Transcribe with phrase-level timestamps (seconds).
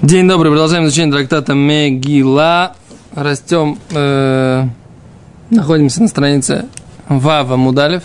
[0.00, 2.76] День добрый, продолжаем изучение трактата Мегила.
[3.16, 4.64] Растем, э,
[5.50, 6.66] находимся на странице
[7.08, 8.04] Вава Мудалев.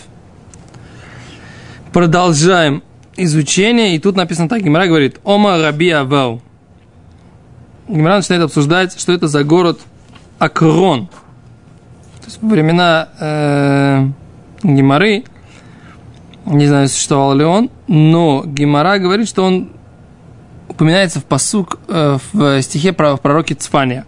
[1.92, 2.82] Продолжаем
[3.16, 6.42] изучение, и тут написано так, Гимара говорит, Ома Раби Авау.
[7.86, 9.78] Гимара начинает обсуждать, что это за город
[10.40, 11.06] Акрон.
[11.06, 14.08] То есть времена э,
[14.64, 15.22] Гимары,
[16.44, 19.73] не знаю, существовал ли он, но Гимара говорит, что он
[20.74, 24.04] упоминается в посук э, в стихе про в пророке Цфания.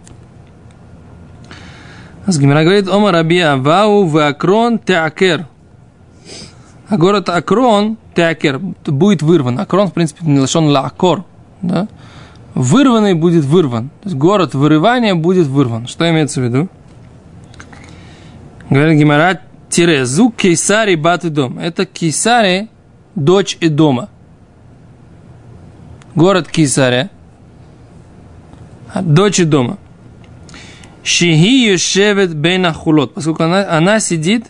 [2.27, 5.47] Гимара говорит, Ома Раби Авау в Акрон Теакер.
[6.89, 9.59] А город Акрон, Теакер, будет вырван.
[9.59, 11.23] Акрон, в принципе, не лишен Лакор.
[11.61, 11.87] Да?
[12.53, 13.89] Вырванный будет вырван.
[14.01, 15.87] То есть город вырывания будет вырван.
[15.87, 16.67] Что имеется в виду?
[18.69, 19.39] Говорит Гимара,
[19.69, 21.59] Тирезу Кейсари Баты Дом.
[21.59, 22.67] Это Кейсари,
[23.15, 24.09] дочь Эдома
[26.17, 27.09] город Кисаря,
[29.01, 29.77] дочь дома.
[31.03, 34.47] Шихи Юшевет Бейна Хулот, поскольку она, она сидит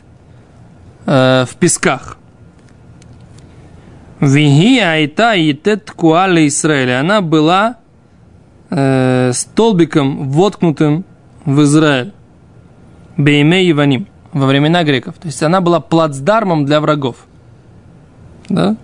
[1.06, 2.18] э, в песках.
[4.20, 7.02] Виги Айта Етет Куали Израиля.
[7.02, 7.76] Она была
[8.72, 11.04] э, столбиком, воткнутым
[11.46, 12.14] в Израиль.
[13.18, 14.08] Бейме Иваним.
[14.32, 15.16] Во времена греков.
[15.16, 17.18] То есть она была плацдармом для врагов.
[18.50, 18.76] Да?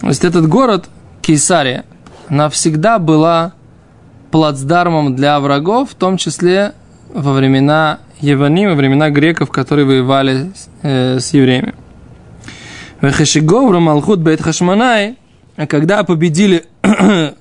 [0.00, 0.88] То есть этот город
[1.28, 1.84] Кейсария,
[2.30, 3.52] она всегда была
[4.30, 6.72] плацдармом для врагов, в том числе
[7.12, 11.74] во времена Евани, во времена греков, которые воевали э, с евреями.
[13.02, 15.18] Вехешиговру Малхут Бейт Хашманай,
[15.56, 16.64] а когда победили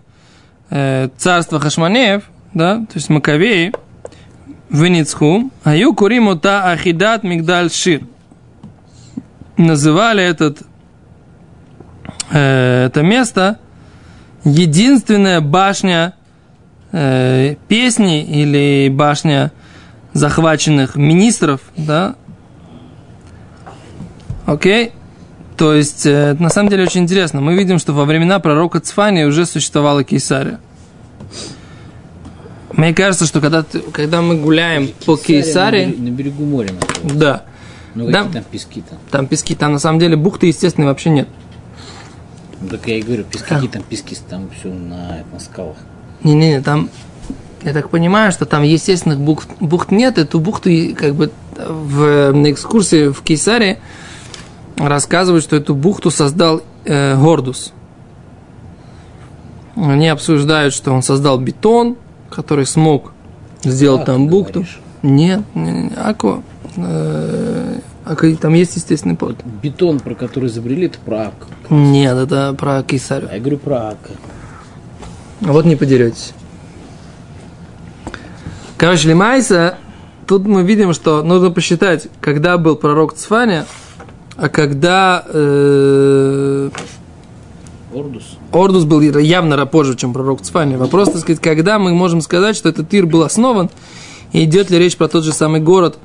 [0.69, 3.71] э, царство Хашманеев, да, то есть Маковеи,
[4.69, 8.01] в Ницху, Аю Куримута Ахидат Мигдаль Шир.
[9.55, 10.63] Называли этот,
[12.31, 13.59] э, это место
[14.47, 16.13] единственная башня
[16.91, 19.51] э, песни или башня
[20.13, 22.15] захваченных министров, да,
[24.45, 24.93] окей,
[25.57, 27.41] то есть, э, на самом деле очень интересно.
[27.41, 30.59] Мы видим, что во времена пророка Цфани уже существовала Кейсария.
[32.73, 35.87] Мне кажется, что когда, ты, когда мы гуляем Кейсария по Кейсаре...
[35.87, 37.17] На, на берегу моря находится.
[37.17, 37.43] Да.
[37.95, 38.99] Ну, какие там пески там?
[39.09, 41.27] Там пески, там на самом деле бухты, естественно, вообще нет.
[42.69, 45.77] Так я и говорю, пески, какие там пески, там все на, на скалах.
[46.23, 46.89] Не-не-не, там,
[47.63, 52.51] я так понимаю, что там естественных бухт, бухт нет, эту бухту как бы в, на
[52.51, 53.79] экскурсии в Кейсаре
[54.77, 57.73] рассказывают, что эту бухту создал э, Гордус.
[59.75, 61.97] Они обсуждают, что он создал бетон,
[62.29, 63.11] который смог
[63.63, 64.61] сделать А, там бухту.
[64.61, 64.79] говоришь.
[65.03, 66.41] Нет, не, не, Ако.
[66.77, 67.79] Э,
[68.09, 69.35] Ако, там есть естественный порт.
[69.61, 71.47] Бетон, про который изобрели, это про Ака.
[71.69, 73.29] Нет, это про Кейсарию.
[73.29, 74.11] А я говорю про Ака.
[75.45, 76.33] А Вот не подеретесь.
[78.77, 79.77] Короче, למעשה,
[80.25, 83.65] тут мы видим, что нужно посчитать, когда был пророк Цфаня,
[84.37, 86.69] а когда э,
[87.93, 88.37] Ордус.
[88.51, 90.77] Ордус был явно позже, чем пророк Цфаня.
[90.77, 93.69] Вопрос, так сказать, когда мы можем сказать, что этот Тир был основан,
[94.31, 95.97] и идет ли речь про тот же самый город,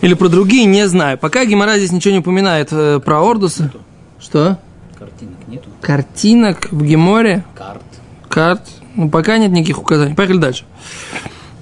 [0.00, 1.18] или про другие, не знаю.
[1.18, 3.72] Пока Гимара здесь ничего не упоминает э, про Ордуса.
[4.20, 4.58] Что?
[4.98, 5.68] Картинок нету.
[5.80, 7.44] Картинок в Геморе?
[7.56, 7.82] Карт.
[8.28, 8.62] карт.
[8.94, 10.14] Ну, пока нет никаких указаний.
[10.14, 10.64] Поехали дальше.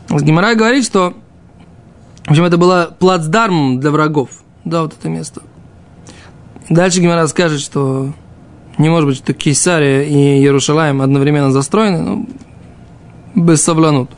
[0.08, 1.14] Гимара говорит, что
[2.26, 4.30] в общем, это было плацдармом для врагов.
[4.64, 5.42] Да, вот это место.
[6.68, 8.12] Дальше Гимара скажет, что
[8.78, 12.28] не может быть, что Кейсария и Иерушалаем одновременно застроены, ну,
[13.36, 14.10] без совланут.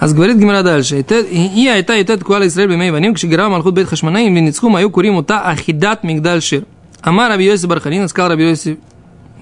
[0.00, 0.98] А говорит Гимара дальше.
[0.98, 5.16] И айта и тет куала Исраэль бемей ваним, кшигара малхут бет хашманаим, веницху мою курим
[5.16, 6.64] ута ахидат мигдаль шир.
[7.02, 8.78] Амар Раби Йоси Барханина, сказал Раби Йоси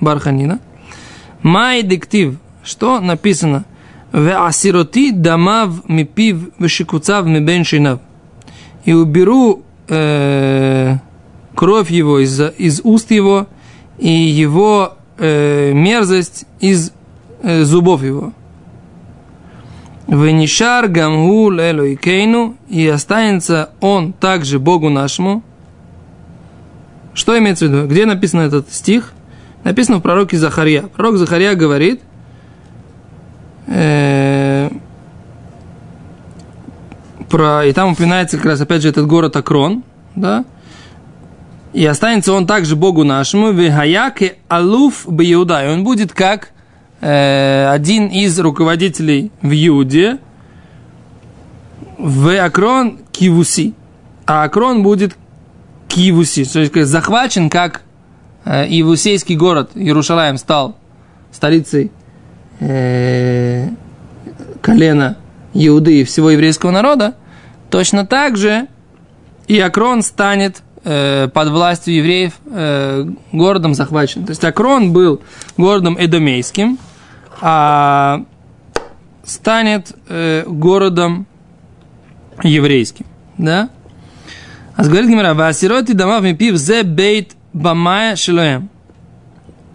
[0.01, 0.59] Барханина,
[1.43, 3.67] Май диктив, что написано?
[4.13, 8.01] Асироти дамав мипив вешикуцав мибен шинав.
[8.85, 10.97] И уберу э,
[11.55, 13.47] кровь его из, из уст его
[13.99, 16.91] и его э, мерзость из
[17.43, 18.33] э, зубов его.
[20.09, 25.43] Венишар гамгу лелойкейну, и останется он также Богу нашему.
[27.13, 27.87] Что имеется в виду?
[27.87, 29.13] Где написан этот стих?
[29.65, 30.83] Написано в пророке Захария.
[30.83, 32.01] Пророк Захария говорит,
[33.67, 34.71] э,
[37.29, 39.83] про, и там упоминается как раз опять же этот город Акрон,
[40.15, 40.47] да,
[41.75, 46.53] и останется он также Богу нашему, вехаяке алуф бьюда, и он будет как
[47.01, 50.19] э, один из руководителей в Иуде,
[51.99, 53.75] в Акрон Кивуси,
[54.27, 55.17] а Акрон будет
[55.89, 57.83] Кивуси, то есть захвачен как
[58.45, 59.71] э, Иевусейский город.
[59.75, 60.77] Иерушалаем стал
[61.33, 61.91] столицей
[62.61, 63.69] э,
[64.61, 65.17] колена
[65.55, 67.15] Иуды и всего еврейского народа,
[67.71, 68.69] точно так же
[69.49, 74.25] и Акрон станет э, под властью евреев э, городом захвачен.
[74.25, 75.21] То есть Акрон был
[75.57, 76.79] городом эдомейским,
[77.41, 78.25] а
[79.25, 81.27] станет э, городом
[82.43, 83.07] еврейским.
[83.37, 83.71] Да?
[84.77, 88.71] А говорит Гимара, «Васироти домав мипив зе бейт бамая шилоем».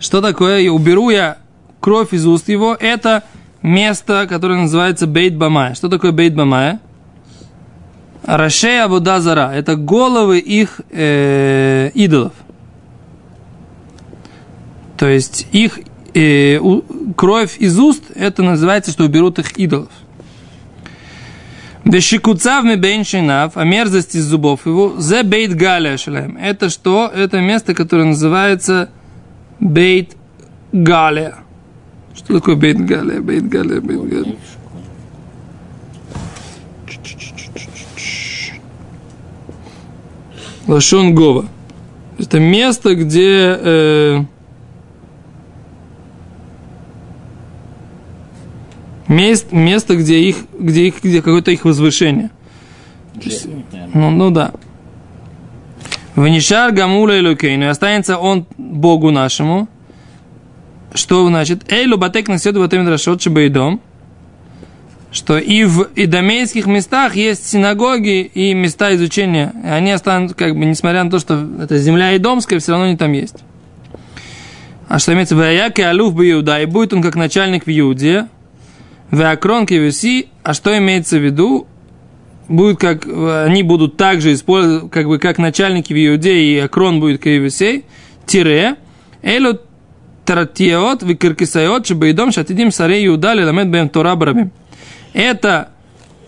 [0.03, 0.59] Что такое?
[0.59, 1.37] И уберу я
[1.79, 2.75] кровь из уст его.
[2.77, 3.23] Это
[3.61, 5.75] место, которое называется Бейт Бамая.
[5.75, 6.81] Что такое Бейт Бамая?
[8.23, 9.51] Рашея вода зара.
[9.53, 12.33] Это головы их э, идолов.
[14.97, 15.79] То есть их
[16.13, 16.83] э, у,
[17.15, 19.91] кровь из уст, это называется, что уберут их идолов.
[21.83, 26.37] Бешикуцав мебейн а мерзость из зубов его, зе бейт галя шалем.
[26.37, 27.11] Это что?
[27.13, 28.89] Это место, которое называется
[29.59, 30.15] бейт
[30.71, 31.35] галя.
[32.15, 33.19] Что такое бейт галя?
[33.19, 34.35] Бейт галя, бейт галя.
[40.73, 41.45] Лашон Гова.
[42.17, 44.23] Это место, где э,
[49.07, 52.31] мест, место, где их, где их, где какое-то их возвышение.
[53.21, 53.47] Есть,
[53.93, 54.53] ну, ну да.
[56.15, 59.67] Ванишар Гамула Элюкейну, и останется он Богу нашему.
[60.95, 61.71] Что значит?
[61.71, 62.83] Эйлу батек насет в этом
[63.49, 63.79] дом
[65.13, 69.53] что и в идомейских местах есть синагоги и места изучения.
[69.63, 72.97] И они останутся, как бы, несмотря на то, что это земля идомская, все равно они
[72.97, 73.37] там есть.
[74.89, 75.87] А что имеется в виду?
[75.87, 78.27] Алуф бы и будет он как начальник в Иуде,
[79.11, 81.67] в Акрон Кевиси, а что имеется в виду?
[82.47, 87.21] Будет как, они будут также использовать, как бы, как начальники в Иуде, и Акрон будет
[87.21, 87.85] Кевиси,
[88.25, 88.75] тире,
[89.21, 89.59] элю
[90.25, 94.51] таратиот, викиркисайот, чтобы и дом шатидим сарей Иуда, леламед бэм Тора барабим
[95.13, 95.69] это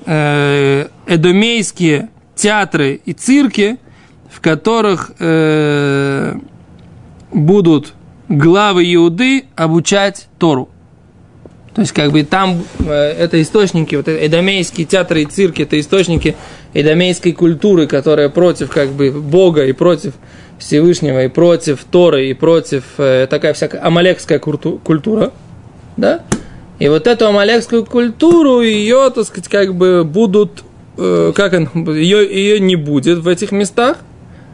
[0.05, 3.77] э, эдомейские театры и цирки,
[4.29, 6.35] в которых э,
[7.31, 7.93] будут
[8.29, 10.69] главы Иуды обучать Тору.
[11.73, 16.35] То есть, как бы там э, это источники, вот эдомейские театры и цирки, это источники
[16.73, 20.13] эдомейской культуры, которая против как бы Бога и против
[20.57, 25.33] Всевышнего, и против Торы, и против э, такая всякая амалекская культура,
[25.97, 26.21] да?
[26.79, 30.63] И вот эту амалекскую культуру, ее, так сказать, как бы будут,
[30.97, 33.97] э, как он, ее, ее не будет в этих местах,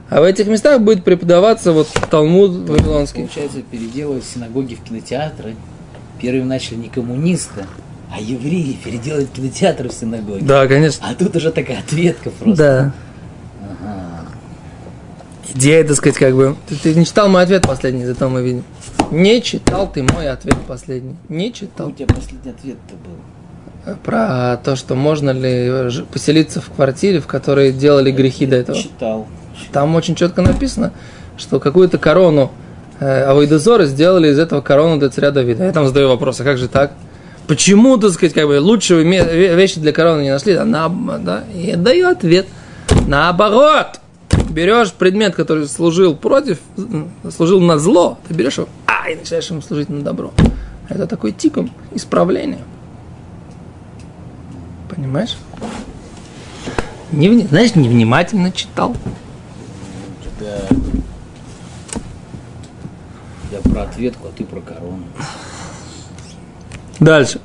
[0.10, 3.22] а в этих местах будет преподаваться вот Талмуд Вавилонский.
[3.22, 5.56] Получается, переделывать синагоги в кинотеатры.
[6.22, 7.66] Первым начали не коммунисты,
[8.14, 10.44] а евреи переделать кинотеатры в синагоги.
[10.44, 11.08] Да, конечно.
[11.10, 12.56] А тут уже такая ответка просто.
[12.64, 12.94] Да.
[13.64, 14.26] Ага.
[15.56, 16.56] Идея, так сказать, как бы...
[16.68, 18.64] Ты, ты не читал мой ответ последний, зато мы видим.
[19.12, 21.16] Не читал ты мой ответ последний.
[21.30, 21.90] Не читал.
[21.90, 23.96] У тебя последний ответ-то был.
[24.04, 28.78] Про то, что можно ли поселиться в квартире, в которой делали грехи до этого.
[28.78, 29.28] Читал.
[29.72, 30.94] Там очень четко написано,
[31.38, 32.52] что какую-то корону
[33.00, 35.66] э, сделали из этого корону для царя Давида.
[35.66, 36.94] Я там задаю вопрос, а как же так?
[37.48, 39.04] Почему, так сказать, как бы лучшие
[39.56, 40.54] вещи для короны не нашли?
[40.54, 42.48] Да, на, да, и даю ответ.
[43.08, 44.00] Наоборот,
[44.50, 46.60] берешь предмет, который служил против,
[47.36, 48.70] служил на зло, ты берешь его,
[49.04, 50.32] а, и начинаешь ему служить на добро.
[50.88, 52.60] Это такой тиком исправления.
[54.94, 55.38] Понимаешь?
[57.12, 58.96] Не, знаешь, невнимательно читал.
[60.24, 60.56] Тебя...
[63.52, 65.04] Я про ответку, а ты про корону.
[67.00, 67.40] Дальше.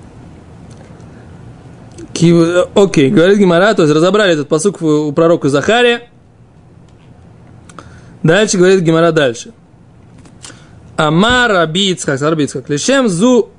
[2.75, 6.08] Окей, говорит Гимара, то есть разобрали этот посук у пророка Захария.
[8.22, 9.52] Дальше говорит Гимара дальше.
[10.98, 13.50] Амар Рабицкак, Рабицкак, лишем зу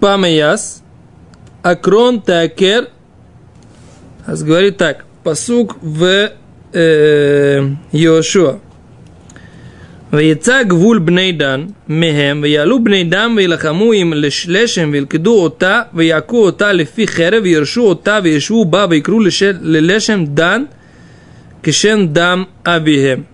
[0.00, 0.82] памеяс,
[1.62, 2.88] акрон такер.
[4.26, 6.30] Говорит так, посук в
[6.72, 7.60] э,
[7.92, 8.58] Йошуа.
[10.12, 14.12] ויצא גבול בני דן מהם, ויעלו בני דן וילחמו עם
[14.48, 19.18] לשם וילכדו אותה, ויעקו אותה לפי חרב, וירשו אותה וישבו בה ויקראו
[19.62, 20.64] ללשם דן
[21.62, 23.31] кишен дам абихем.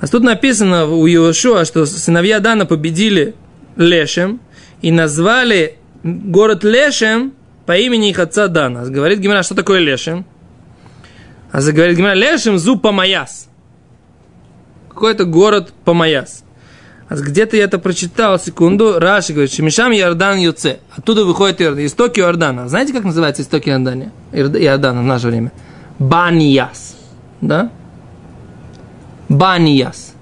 [0.00, 3.34] А тут написано у Иошуа, что сыновья Дана победили
[3.76, 4.40] Лешем
[4.82, 7.32] и назвали город Лешем
[7.64, 8.84] по имени их отца Дана.
[8.84, 10.26] Говорит Гимара, что такое Лешем?
[11.50, 13.48] А говорит Гимара, Лешем зу Памаяс.
[14.88, 16.44] Какой-то город Памаяс.
[17.08, 18.98] А где-то я это прочитал, секунду.
[18.98, 20.80] Раши говорит, Шемишам Иордан Юце.
[20.96, 21.86] Оттуда выходит Иордан.
[21.86, 22.68] Истоки Иордана.
[22.68, 24.10] Знаете, как называется истоки Иордана?
[24.32, 25.52] Иордана в наше время?
[25.98, 26.96] Банияс.
[27.40, 27.70] Да?
[29.28, 30.14] Банияс.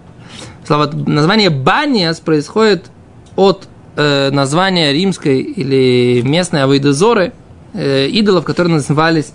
[0.67, 2.91] Слово, название Баниас происходит
[3.37, 7.33] от э, названия римской или местной Авейдозоры,
[7.75, 9.33] э, идолов, которые назывались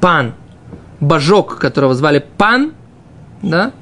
[0.00, 0.34] Пан.
[1.00, 2.72] Божок, которого звали Пан,
[3.42, 3.72] да?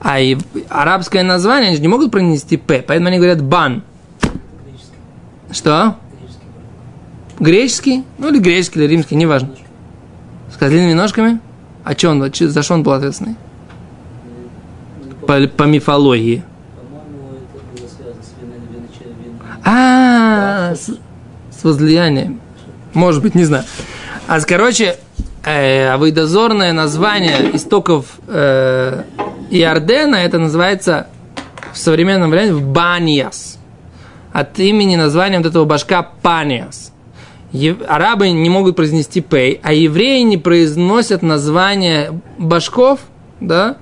[0.00, 0.36] А и
[0.68, 3.82] арабское название, они же не могут пронести П, поэтому они говорят Бан.
[5.50, 5.96] Что?
[7.40, 8.04] Греческий?
[8.18, 9.50] Ну или греческий, или римский, неважно.
[10.52, 11.40] С козлиными ножками?
[11.84, 13.36] А что он, за что он был ответственный?
[15.28, 16.42] По, по мифологии.
[19.62, 20.88] А, с,
[21.50, 22.40] с возлиянием.
[22.94, 23.64] Может быть, не знаю.
[24.26, 24.96] А, короче,
[25.44, 29.02] э, выдозорное название истоков э,
[29.50, 31.08] Иордена, это называется
[31.74, 33.58] в современном варианте Баньяс.
[34.32, 36.90] От имени названия вот этого башка Паниас.
[37.86, 43.00] Арабы не могут произнести пей, а евреи не произносят название башков,
[43.40, 43.76] да,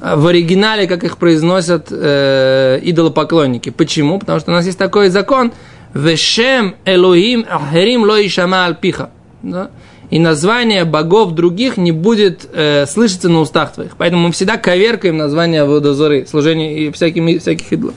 [0.00, 3.70] в оригинале, как их произносят э, идолопоклонники.
[3.70, 4.18] Почему?
[4.18, 5.52] Потому что у нас есть такой закон
[5.94, 9.10] «Вешем Элохим Ахерим ло ишама альпиха».
[9.42, 9.70] Да?
[10.10, 13.96] И название богов других не будет э, слышаться на устах твоих.
[13.96, 17.94] Поэтому мы всегда коверкаем название водозоры, служения и всяких идолов.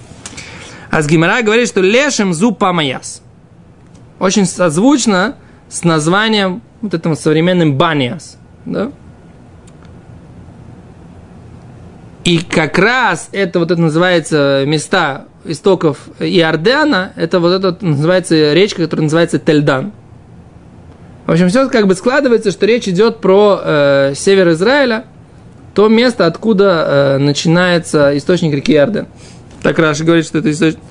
[0.90, 3.22] А с Гимара говорит, что лешем зу памаяс.
[4.20, 5.36] Очень созвучно
[5.70, 8.38] с названием вот этим современным баниас.
[8.66, 8.92] Да?
[12.24, 18.84] И как раз это вот это называется места истоков Иордана, это вот это называется речка,
[18.84, 19.94] которая называется Тельдан.
[21.26, 25.06] В общем, все как бы складывается, что речь идет про э, север Израиля,
[25.76, 29.08] то место, откуда э, начинается источник реки Иордан.
[29.62, 30.82] Так Раши говорит, что это источник.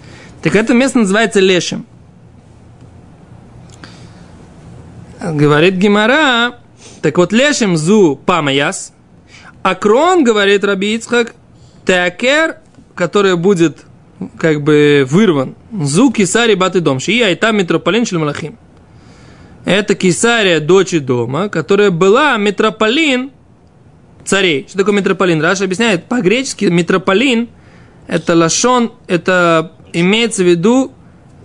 [0.42, 1.86] Так это место называется Лешем.
[5.20, 6.54] Говорит Гимара,
[7.02, 8.92] так вот Лешем зу памаяс,
[9.68, 11.34] а крон, говорит Раби Ицхак,
[11.84, 12.56] теакер,
[12.94, 13.84] который будет
[14.38, 15.56] как бы вырван.
[15.70, 17.00] Зу кисари баты дом.
[17.00, 18.58] Шия и там метрополин шельмалахим.
[19.66, 23.30] Это кисария дочь дома, которая была метрополин
[24.24, 24.66] царей.
[24.66, 25.42] Что такое метрополин?
[25.42, 27.50] Раша объясняет, по-гречески метрополин
[28.06, 30.92] это лашон, это имеется в виду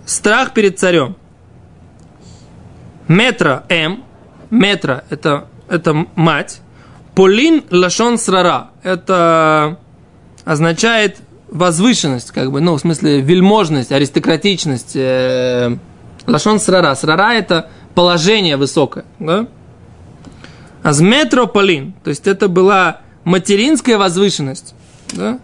[0.06, 1.16] страх перед царем.
[3.06, 4.02] Метро М,
[4.48, 6.62] метро это, это мать,
[7.14, 8.70] Полин лашон срара.
[8.82, 9.78] Это
[10.44, 11.18] означает
[11.48, 14.96] возвышенность, как бы, ну, в смысле, вельможность, аристократичность.
[14.96, 15.76] Э,
[16.26, 16.94] лашон срара.
[16.96, 19.46] Срара это положение высокое, да?
[20.82, 24.74] А с метрополин, то есть это была материнская возвышенность,
[25.12, 25.38] да?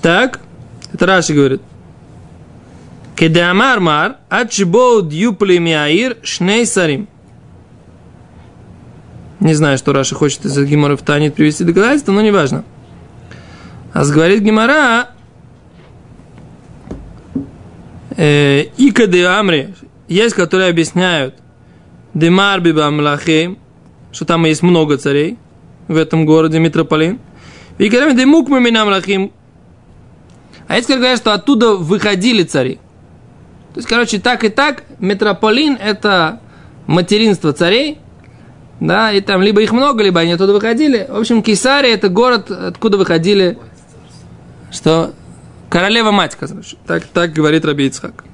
[0.00, 0.40] Так,
[0.92, 1.62] это Раши говорит.
[3.14, 7.08] Кедеамар мар, ачибоу дьюпли миаир шней сарим.
[9.42, 12.64] Не знаю, что Раша хочет из Гимора в Танит привести доказательства, но неважно.
[13.92, 15.08] А говорит Гимара,
[18.16, 19.74] э, Ика де Амри,
[20.06, 21.34] есть, которые объясняют,
[22.14, 23.58] Демар биба млахим,
[24.12, 25.38] что там есть много царей
[25.88, 27.18] в этом городе, метрополин.
[27.78, 29.32] И когда демук мы млахим,
[30.68, 32.76] а есть, которые говорят, что оттуда выходили цари.
[33.74, 36.40] То есть, короче, так и так, метрополин– это
[36.86, 37.98] материнство царей,
[38.86, 41.06] да, и там либо их много, либо они оттуда выходили.
[41.08, 43.56] В общем, Кесария– это город, откуда выходили,
[44.72, 45.12] что
[45.70, 46.76] королева-мать, короче.
[46.84, 48.24] Так, так говорит Раби Ицхак.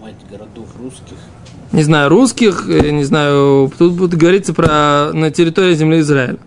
[0.00, 1.16] Мать городов русских.
[1.70, 6.38] Не знаю, русских, э, не знаю, тут будет говориться про на территории земли Израиля.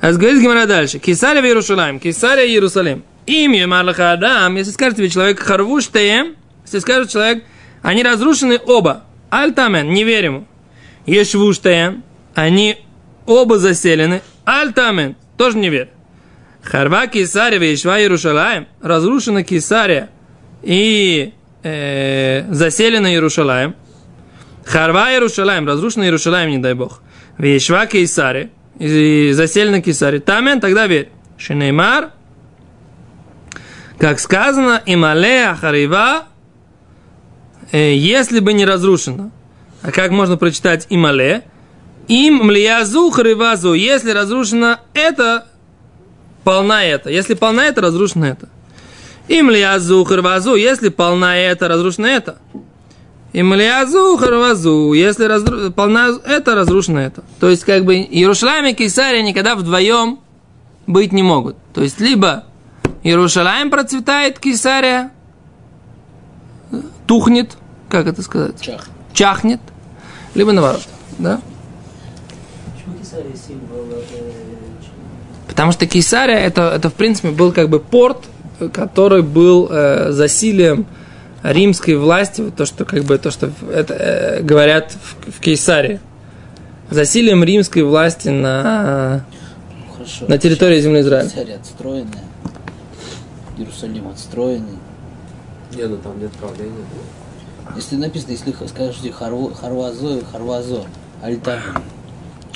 [0.00, 0.98] А говорит Гимара дальше.
[0.98, 3.04] Кесария в Иерусалим, Кесария Иерусалим.
[3.26, 6.34] Имя Марлаха Адам, если скажет тебе человек Харвуштеем,
[6.64, 7.44] если скажет человек,
[7.82, 9.04] они разрушены оба.
[9.30, 10.46] Альтамен, не верим.
[11.06, 12.02] Ешвуштеем,
[12.38, 12.78] они
[13.26, 14.22] оба заселены.
[14.44, 15.90] Альтамен, тоже не верь.
[16.62, 20.10] Харва Кесария Вешва Иерушалаем, разрушена Кесария
[20.62, 23.74] и э, заселена Иерушалаем.
[24.64, 27.02] Харва Иерушалаем, разрушена Иерушалаем, не дай бог.
[27.38, 30.20] Вешва Кесария и заселена Кесария.
[30.20, 31.10] Тамен, тогда верь.
[31.38, 32.10] Шинеймар,
[33.98, 36.28] как сказано, имале ахарива,
[37.72, 39.30] э, если бы не разрушено.
[39.82, 41.44] А как можно прочитать имале?
[42.08, 45.46] Им млиязу харивазу, если разрушено это,
[46.42, 47.10] полна это.
[47.10, 48.48] Если полна это, разрушено это.
[49.28, 52.38] Им лиязу харивазу, если полна это, разрушено это.
[53.34, 55.70] Им лиязу харивазу, если разру...
[55.70, 57.22] полна это, разрушено это.
[57.38, 60.20] То есть, как бы, Иерушалайм и Кесария никогда вдвоем
[60.86, 61.56] быть не могут.
[61.74, 62.44] То есть, либо
[63.02, 65.12] Иерушалайм процветает, Кесария
[67.06, 67.58] тухнет,
[67.90, 68.58] как это сказать?
[68.62, 68.88] Чах.
[69.12, 69.60] Чахнет,
[70.34, 70.86] либо наоборот,
[71.18, 71.42] да?
[73.08, 73.86] Кесария символ?
[73.90, 74.28] э?
[75.48, 78.18] Потому что Кейсария это, это в принципе был как бы порт,
[78.72, 80.86] который был э, засилием
[81.42, 86.00] римской власти, вот то, что как бы то, что это, э, говорят в, в Кейсарии.
[86.90, 89.24] Засилием римской власти на,
[89.70, 90.26] Ну, Хорошо.
[90.28, 91.30] на территории земли Израиля.
[91.30, 92.12] Царь отстроенный.
[93.56, 94.78] Иерусалим отстроенный.
[95.74, 96.84] Не, ну там нет правления.
[97.74, 100.84] Если написано, если скажете Харвазо, Харвазо,
[101.22, 101.60] Альтам.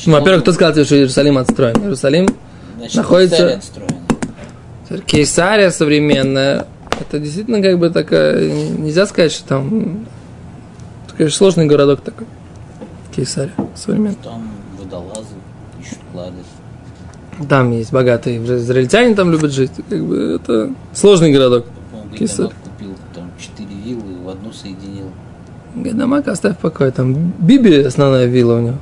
[0.07, 1.77] Ну, во-первых, кто сказал тебе, что Иерусалим отстроен?
[1.77, 2.29] Иерусалим,
[2.77, 3.61] Значит, находится-.
[5.07, 6.67] Кейсария современная,
[7.01, 10.07] это действительно как бы такая, нельзя сказать, что там,
[11.07, 12.27] это, конечно, сложный городок такой.
[13.15, 14.17] Кейсария современный.
[14.23, 15.35] Там водолазы
[15.81, 16.37] ищут клады.
[17.49, 19.71] Там есть богатые израильтяне там любят жить.
[19.89, 21.67] Как бы это сложный городок.
[22.11, 25.07] Гайдамак купил там четыре виллы, в одну соединил.
[25.75, 26.91] Гайдамак оставь в покое.
[26.91, 28.77] Там Биби основная вилла у него.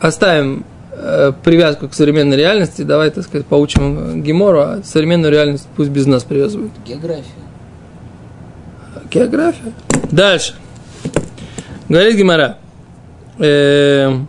[0.00, 2.82] Оставим э, привязку к современной реальности.
[2.82, 6.72] Давай, так сказать, поучим Гемору, а современную реальность пусть без нас привязывают.
[6.84, 7.24] География.
[9.10, 9.72] География.
[10.10, 10.54] Дальше.
[11.88, 12.58] Говорит Гимара.
[13.38, 14.28] Эм,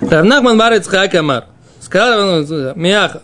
[0.00, 1.44] Равнахман бар Ицхак Амар.
[1.80, 2.44] Сказал
[2.74, 3.22] Мияха.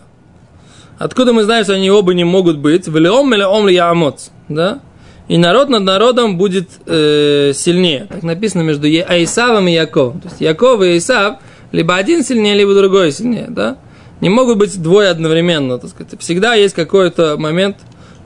[0.97, 2.87] Откуда мы знаем, что они оба не могут быть?
[2.87, 4.29] Велеом или ом ли яамоц.
[4.47, 4.79] Да?
[5.27, 8.07] И народ над народом будет э, сильнее.
[8.09, 10.21] Так написано между Аисавом и Яковом.
[10.21, 11.37] То есть Яков и Исав
[11.71, 13.47] либо один сильнее, либо другой сильнее.
[13.49, 13.77] Да?
[14.21, 15.79] Не могут быть двое одновременно.
[15.79, 16.19] Так сказать.
[16.19, 17.77] Всегда есть какой-то момент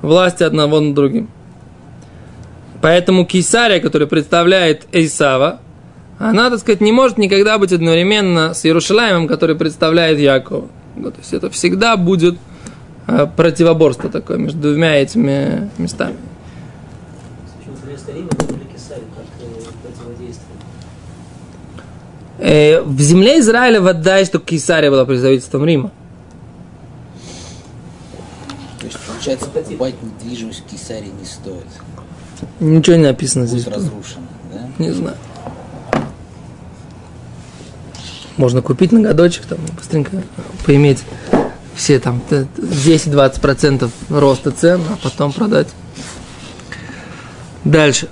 [0.02, 1.30] власти одного над другим.
[2.82, 5.60] Поэтому Кисария, который представляет Исава,
[6.18, 10.68] она, так сказать, не может никогда быть одновременно с Иерушалаемом, который представляет Якова.
[10.98, 12.38] Ну, то есть это всегда будет
[13.08, 16.16] э, противоборство такое между двумя этими местами.
[18.20, 20.58] Вместо Рима выбрали Кесарию как э, противодействие?
[22.40, 25.92] Э, в земле Израиля вода, что Кисария была представительством Рима.
[28.80, 31.66] То есть, получается, покупать недвижимость в Кесарии не стоит.
[32.60, 33.66] Ничего не написано здесь.
[33.66, 34.84] Будет разрушено, да?
[34.84, 35.18] Не знаю.
[38.38, 40.24] Можно купить на годочек, там, быстренько
[40.66, 41.04] поиметь
[41.76, 45.68] все там т- т- 10-20% роста цен, а потом продать.
[47.66, 48.08] Дальше.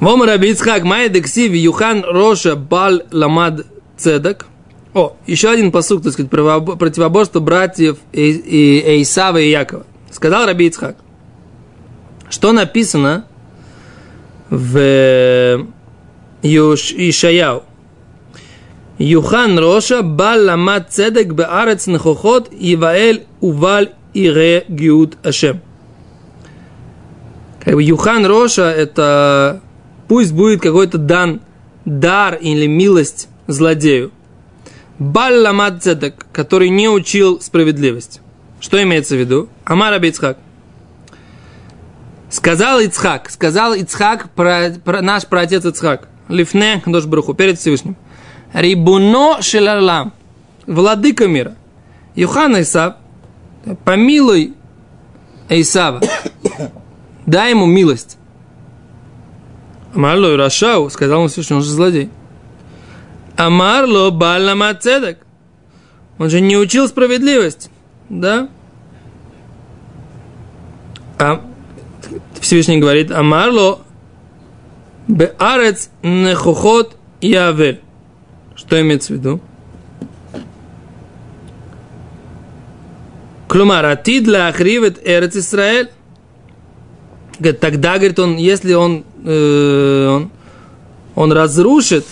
[0.00, 4.46] Вомар Абицхак, Майя Дексиви, Юхан Роша Бал Ламад Цедак.
[4.94, 9.86] О, еще один посук, так сказать, противобо- противоборство братьев И- И- Эйсава и Якова.
[10.10, 10.96] Сказал Раби Ицхак,
[12.28, 13.24] что написано
[14.50, 15.64] в
[16.42, 17.62] Юш- Ишаяу.
[18.98, 25.62] Юхан Роша Бал Ламад Цедек Беарец Нехохот Иваэль Уваль Ире Гиуд Ашем.
[27.64, 29.60] Как бы Юхан Роша это
[30.08, 31.40] пусть будет какой-то дан
[31.84, 34.10] дар или милость злодею.
[34.98, 38.20] Бал Ламад Цедек, который не учил справедливость.
[38.60, 39.48] Что имеется в виду?
[39.64, 40.38] Амар Абицхак.
[42.30, 47.96] Сказал Ицхак, сказал Ицхак, про, про наш праотец Ицхак, Лифне, Дош Бруху, перед Всевышним.
[48.52, 50.12] Рибуно Шелалам,
[50.66, 51.56] владыка мира.
[52.14, 52.94] Юхан Исав,
[53.84, 54.54] помилуй
[55.48, 56.00] Исава,
[57.26, 58.18] дай ему милость.
[59.94, 62.10] Амарло Рашау, сказал ему Всевышний, он же злодей.
[63.36, 65.18] Амарло Баллама Цедек,
[66.18, 67.70] он же не учил справедливость,
[68.08, 68.48] да?
[71.18, 71.42] А
[72.40, 73.80] Всевышний говорит, Амарло
[75.08, 77.80] Беарец Нехохот и Авель.
[78.54, 79.40] Что имеется в виду?
[83.48, 85.90] Клумар, атид ахривет Эрец Исраэль.
[87.42, 90.30] Говорит, Тогда, говорит он, если он, э, он,
[91.16, 92.06] он разрушит,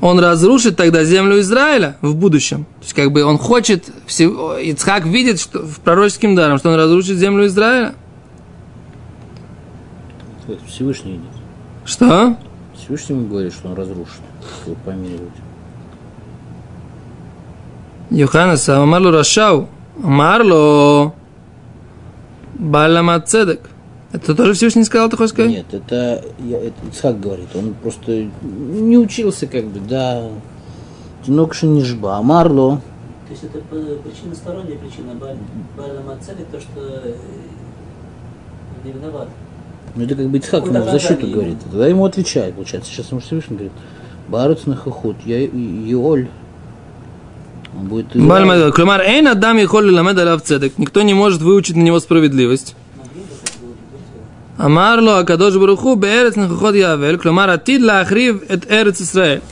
[0.00, 2.64] он разрушит тогда землю Израиля в будущем.
[2.78, 6.76] То есть, как бы он хочет, всего, Ицхак видит что, в пророческим даром, что он
[6.76, 7.94] разрушит землю Израиля.
[10.68, 11.24] Всевышний идет.
[11.84, 12.36] Что?
[12.76, 14.20] Всевышнему говорит, что он разрушит,
[14.62, 15.32] чтобы помиловать.
[18.10, 19.68] Йоханнес, Амарло Рашау,
[20.04, 21.14] Амарло
[22.58, 23.60] Балама Цедек.
[24.12, 25.50] Это тоже Всевышний сказал, ты хочешь сказать?
[25.50, 30.28] Нет, это, я, это Ицхак говорит, он просто не учился как бы, да.
[31.26, 32.80] Тинокша не жба, а Марло,
[33.26, 35.36] То есть это причина сторонняя причина Баль
[36.06, 37.14] Мацели, то, что э,
[38.84, 39.28] не виноват.
[39.96, 42.92] ну это как бы Ицхак ему в защиту говорит, тогда ему отвечает, получается.
[42.92, 43.72] Сейчас ему Всевышний говорит,
[44.28, 46.28] Барец на хохот, я Иоль,
[47.76, 50.78] он будет Клюмар, Эйн Адам и Холли Ламед Алав Цедек.
[50.78, 52.74] Никто не может выучить на него справедливость.
[52.96, 53.24] Бы быть.
[54.56, 59.42] Амарло Акадош Баруху Беэрец Нахохот Явель, кломар Атид Лахрив Эт Эрец Исраэль.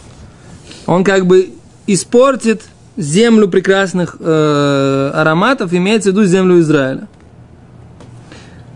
[0.86, 1.50] Он как бы
[1.86, 2.62] испортит
[2.96, 7.08] землю прекрасных э, ароматов, имеется в виду землю Израиля.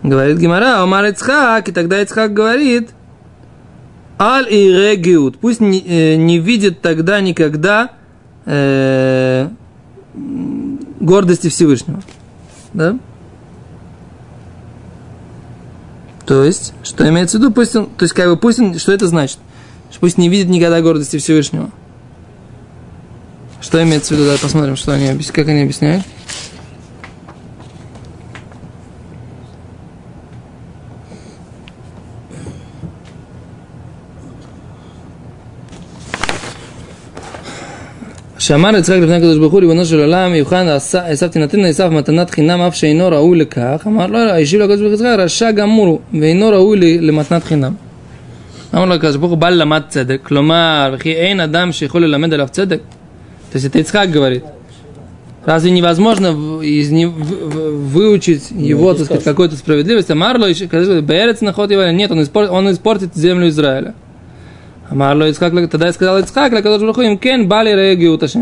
[0.03, 2.89] Говорит Гимара, Омар Ицхак, и тогда Ицхак говорит,
[4.19, 7.91] Аль и региут, пусть не, э, не видит тогда никогда
[8.47, 9.49] э,
[10.99, 12.01] гордости Всевышнего.
[12.73, 12.97] Да?
[16.25, 18.91] То есть, что имеется в виду, пусть он, то есть, как бы, пусть он, что
[18.91, 19.37] это значит?
[19.99, 21.71] Пусть не видит никогда гордости Всевышнего.
[23.61, 26.03] Что имеется в виду, да, посмотрим, что они, как они объясняют.
[38.46, 42.60] שאמר יצחק לפני הקדוש ברוך הוא ריבונו של עולם יוחנן עשו תינתן לעשו מתנת חינם
[42.60, 46.48] אף שאינו ראוי לכך אמר לו השיב לקדוש ברוך הוא יצחק רשע גמור הוא ואינו
[46.48, 47.72] ראוי ל- למתנת חינם.
[48.74, 52.48] אמר לו הקדוש ברוך הוא בא ללמד צדק כלומר וכי אין אדם שיכול ללמד עליו
[52.50, 52.80] צדק.
[53.52, 54.44] То есть это Ицхак говорит.
[55.44, 60.10] Разве невозможно в- из не- в- в- выучить его, так сказать, какой-то справедливость?
[60.10, 63.94] А Марло еще, когда Берец наход его, нет, он испортит, он испортит землю Израиля.
[64.92, 68.40] אמר לו יצחק, тогда сказал יצחק לקדוש ברוך הוא, אם כן, בא לי גאות השם.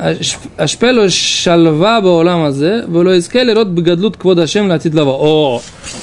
[0.00, 5.18] אש- אשפה לו שלווה בעולם הזה, ולא יזכה לראות בגדלות כבוד השם לעתיד לבוא.
[5.20, 5.60] О,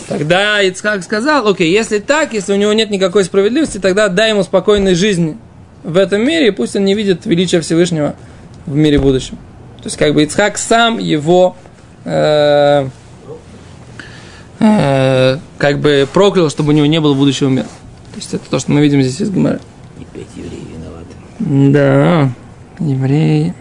[0.07, 4.43] тогда Ицхак сказал, окей, если так, если у него нет никакой справедливости, тогда дай ему
[4.43, 5.37] спокойной жизни
[5.83, 8.15] в этом мире, и пусть он не видит величия Всевышнего
[8.65, 9.37] в мире будущем.
[9.81, 11.55] То есть, как бы Ицхак сам его
[12.05, 12.87] э,
[14.59, 17.67] э, как бы проклял, чтобы у него не было будущего мира.
[18.12, 19.60] То есть, это то, что мы видим здесь из Гимара.
[19.98, 21.72] Опять евреи виноваты.
[21.72, 22.30] Да,
[22.78, 23.54] евреи.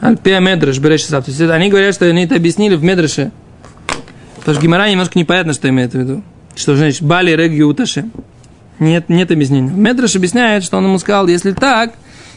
[0.00, 1.04] Альпея Медреш, Береш.
[1.04, 3.32] То есть они говорят, что они это объяснили в Медреше.
[4.36, 6.22] Потому что Гимара немножко непонятно, что имеет в виду.
[6.54, 8.10] Что значит Бали Реги Уташе.
[8.78, 9.70] Нет, нет объяснения.
[9.70, 11.94] Медреш объясняет, что он ему сказал, если так,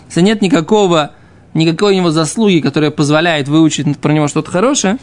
[0.07, 1.11] если нет никакого,
[1.53, 4.97] никакой у него заслуги, которая позволяет выучить про него что-то хорошее,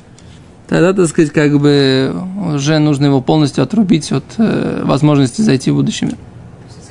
[0.69, 2.15] тогда, так сказать, как бы
[2.55, 6.17] уже нужно его полностью отрубить от э, возможности зайти в будущий мир.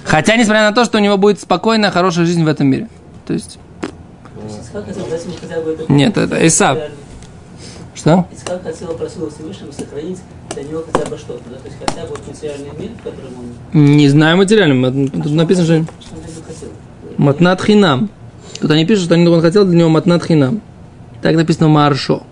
[0.04, 2.90] Хотя, несмотря на то, что у него будет спокойная, хорошая жизнь в этом мире.
[3.26, 3.60] То есть.
[5.88, 6.78] Нет, это Исав.
[7.96, 8.28] что?
[8.34, 10.20] Ицхак хотел, просил Всевышнего сохранить
[10.54, 11.56] для него хотя бы что-то, да?
[11.58, 13.34] то есть хотя бы материальный мир, в котором
[13.74, 14.92] он, Не знаю материально.
[15.10, 16.16] Тут написано, что что
[17.18, 18.10] матнат хинам.
[18.60, 20.62] Тут они пишут, что он хотел для него матнат хинам.
[21.22, 22.24] Так написано Маршо.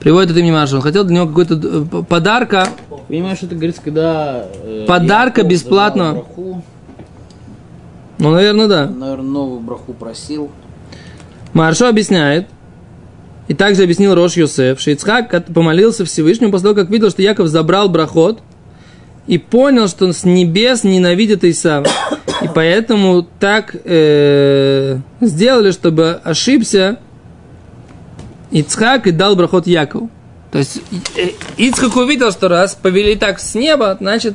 [0.00, 0.76] Приводит это имя Маршо.
[0.76, 2.68] Он хотел для него какой-то э, подарка.
[3.08, 4.44] Понимаешь, это говорится, когда...
[4.64, 6.04] э, Подарка Яков бесплатно.
[6.04, 6.62] давал браху,
[8.18, 8.86] Ну, наверное, да.
[8.86, 10.50] наверное, новую браху просил.
[11.52, 12.46] Маршо объясняет,
[13.48, 17.48] и также объяснил Рош Йосеф, что Ицхак помолился Всевышнему после того, как видел, что Яков
[17.48, 18.40] забрал брахот,
[19.26, 21.86] и понял, что он с небес ненавидит Исава.
[22.42, 26.98] И поэтому так э, сделали, чтобы ошибся
[28.50, 30.10] Ицхак и дал брахот Якову.
[30.52, 30.80] То есть
[31.16, 34.34] э, Ицхак увидел, что раз повели так с неба, значит,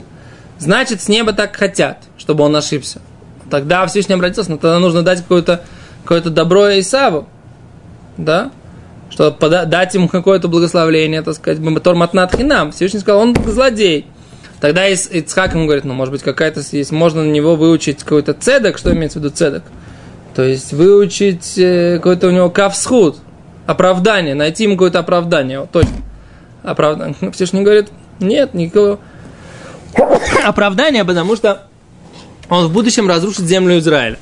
[0.60, 3.02] значит с неба так хотят, чтобы он ошибся.
[3.50, 5.64] Тогда Всевышний обратился, но тогда нужно дать какое-то
[6.04, 7.28] какое добро Исаву.
[8.18, 8.52] Да?
[9.10, 12.72] Чтобы пода- дать ему какое-то благословление, так сказать, Тор Матнат Хинам.
[12.72, 14.08] Всевышний сказал, он злодей.
[14.60, 18.78] Тогда Ицхак ему говорит, ну, может быть, какая-то есть, можно на него выучить какой-то цедок,
[18.78, 19.64] что имеется в виду цедок?
[20.36, 23.18] То есть выучить э, какой-то у него кавсхуд,
[23.72, 25.96] оправдание, найти ему какое-то оправдание, вот, точно.
[26.64, 27.16] Оправдание.
[27.32, 29.00] Всевышний говорит, нет, никакого
[30.46, 31.68] оправдания, потому что
[32.50, 34.20] он в будущем разрушит землю Израиля.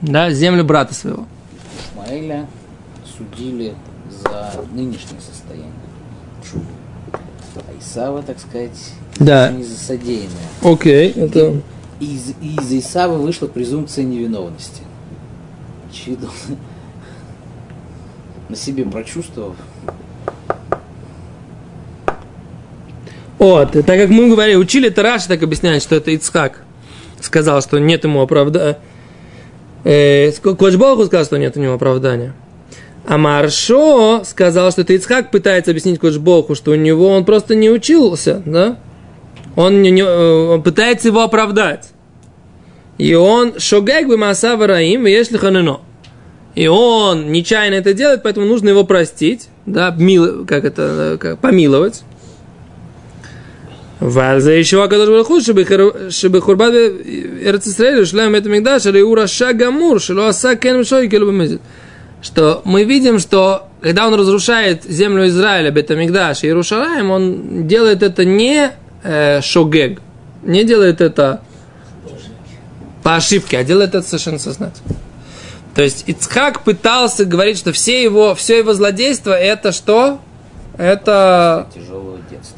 [0.00, 1.26] Да, землю брата своего.
[1.92, 2.46] Ишмаэля
[3.16, 3.74] судили
[4.10, 5.72] за нынешнее состояние.
[7.56, 9.50] А Исава, так сказать, Да.
[9.52, 10.30] не за содеянное.
[10.62, 11.60] Окей, это...
[12.00, 14.82] Из, из Исава вышла презумпция невиновности.
[15.88, 16.28] Очевидно,
[18.52, 19.56] на себе прочувствовав,
[23.38, 26.62] Вот, так как мы говорили, учили, это Раши так объясняет, что это Ицхак
[27.20, 28.78] сказал, что нет ему оправдания.
[29.82, 32.34] Э, Коч Богу сказал, что нет у него оправдания.
[33.04, 37.56] А Маршо сказал, что это Ицхак пытается объяснить Коч Богу, что у него он просто
[37.56, 38.78] не учился, да?
[39.56, 41.90] Он, не, не- э, он пытается его оправдать.
[42.98, 45.80] И он шогег бы масава раим, если ханено
[46.54, 52.02] и он нечаянно это делает, поэтому нужно его простить, да, мил, как это, как, помиловать.
[54.00, 60.28] Вальза еще Акадош Бараху, чтобы Хурбат э, Эрцисраэль шлем это Мигдаш, или Ураша Гамур, Шило
[60.28, 60.84] Аса Кен
[62.20, 68.24] Что мы видим, что когда он разрушает землю Израиля, Бетамигдаш и Иерушалаем, он делает это
[68.24, 70.00] не э, шогег,
[70.42, 71.40] не делает это
[73.02, 74.96] по ошибке, а делает это совершенно сознательно.
[75.74, 80.20] То есть Ицхак пытался говорить, что все его, все его злодейство это что?
[80.76, 81.68] Это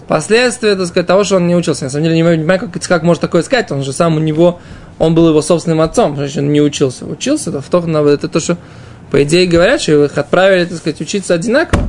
[0.06, 1.84] последствия, так сказать, того, что он не учился.
[1.84, 3.70] На самом деле, не понимаю, как Ицхак может такое сказать.
[3.72, 4.60] Он же сам у него,
[4.98, 7.06] он был его собственным отцом, значит, он не учился.
[7.06, 8.56] Учился, то в то, это то, что,
[9.10, 11.88] по идее, говорят, что их отправили, так сказать, учиться одинаково.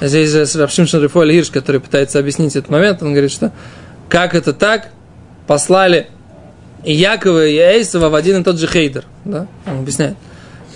[0.00, 3.52] Здесь же Рабшим Шарифуэль Гирш, который пытается объяснить этот момент, он говорит, что
[4.08, 4.90] как это так,
[5.46, 6.08] послали
[6.84, 9.04] и Якова, и Эйсова в один и тот же хейдер.
[9.24, 9.46] Да?
[9.66, 10.16] Он объясняет.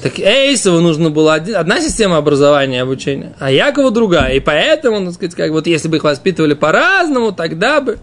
[0.03, 4.35] Так Эйсову нужно было один, одна система образования и обучения, а Якову другая.
[4.35, 7.99] И поэтому, так сказать, как вот если бы их воспитывали по-разному, тогда бы...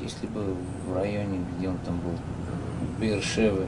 [0.00, 0.40] Если бы
[0.86, 2.12] в районе, где он там был,
[3.00, 3.66] Бершевы,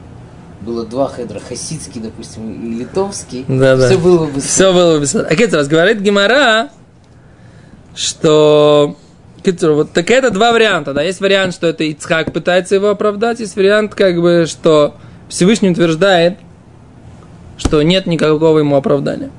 [0.60, 3.88] было два хедра, хасидский, допустим, и литовский, Да-да.
[3.88, 4.40] все было бы...
[4.40, 5.06] Все было бы...
[5.06, 6.70] А Китер, говорит Гимара,
[7.96, 8.96] что...
[9.44, 11.02] Китер, вот так это два варианта, да.
[11.02, 14.94] Есть вариант, что это Ицхак пытается его оправдать, есть вариант, как бы, что
[15.28, 16.38] Всевышний утверждает,
[17.56, 19.30] что нет никакого ему оправдания.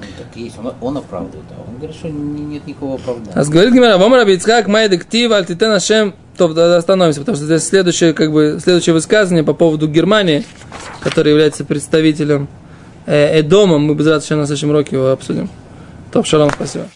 [0.00, 3.32] Ну, так есть, он, он оправдывает, а он говорит, что не- нет никакого оправдания.
[3.34, 7.64] А говорит Гимара, вам раби Ицхак, май дектив, альтитен ашем, то остановимся, потому что здесь
[7.64, 10.44] следующее, как бы, следующее высказывание по поводу Германии,
[11.00, 12.48] который является представителем
[13.06, 15.48] э, Эдома, мы без на следующем уроке его обсудим.
[16.12, 16.86] Топ, шалом, спасибо.